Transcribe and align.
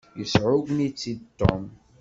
Yesεuggen-itt-id 0.19 1.21
Tom. 1.39 1.63